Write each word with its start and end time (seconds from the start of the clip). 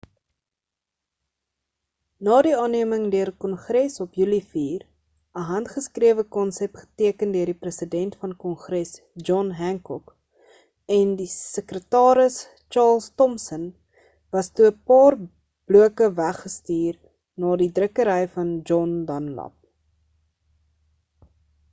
na 2.27 2.37
die 2.45 2.53
aanneeming 2.59 3.01
deur 3.15 3.29
kongres 3.43 3.97
op 4.05 4.15
julie 4.21 4.39
4 4.53 4.85
'n 5.41 5.43
handgeskrewe 5.49 6.23
konsep 6.37 6.79
geteken 6.83 7.35
deur 7.35 7.51
die 7.51 7.57
president 7.65 8.15
van 8.23 8.33
kongres 8.45 8.93
john 9.27 9.51
hancock 9.59 10.09
en 10.97 11.13
die 11.19 11.29
sekretaris 11.35 12.39
charles 12.77 13.07
thomson 13.23 13.67
was 14.37 14.49
toe 14.61 14.65
'n 14.71 14.79
paar 14.93 15.19
bloke 15.25 16.07
weg 16.21 16.39
gestuur 16.47 16.97
na 17.45 17.53
die 17.65 17.69
drukkery 17.81 18.17
van 18.39 18.49
john 18.71 18.97
dunlap 19.11 21.29